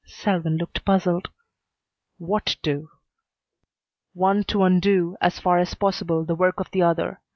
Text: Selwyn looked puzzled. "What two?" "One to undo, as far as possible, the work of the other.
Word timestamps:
Selwyn 0.07 0.57
looked 0.57 0.83
puzzled. 0.83 1.29
"What 2.17 2.55
two?" 2.63 2.89
"One 4.15 4.43
to 4.45 4.63
undo, 4.63 5.15
as 5.21 5.39
far 5.39 5.59
as 5.59 5.75
possible, 5.75 6.25
the 6.25 6.33
work 6.33 6.59
of 6.59 6.71
the 6.71 6.81
other. 6.81 7.19